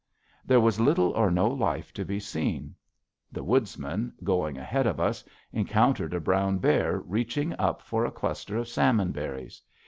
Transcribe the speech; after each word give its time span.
There 0.43 0.59
was 0.59 0.79
little 0.79 1.11
or 1.11 1.29
no 1.29 1.47
life 1.47 1.93
to 1.93 2.03
be 2.03 2.19
seen. 2.19 2.73
The 3.31 3.43
Woodsman, 3.43 4.15
going 4.23 4.57
ahead 4.57 4.87
of 4.87 4.99
us, 4.99 5.23
encountered 5.53 6.15
a 6.15 6.19
brown 6.19 6.57
bear 6.57 6.97
reaching 7.01 7.53
up 7.59 7.83
for 7.83 8.03
a 8.03 8.11
cluster 8.11 8.57
of 8.57 8.67
salmon 8.67 9.11
berries. 9.11 9.61